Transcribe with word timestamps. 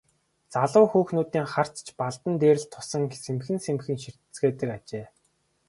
Залуу 0.53 0.85
хүүхнүүдийн 0.91 1.47
харц 1.53 1.75
ч 1.85 1.87
Балдан 1.99 2.35
дээр 2.41 2.57
л 2.61 2.67
тусан 2.73 3.03
сэмхэн 3.25 3.57
сэмхэн 3.65 3.97
ширтэцгээдэг 4.03 4.69
ажээ. 4.77 5.05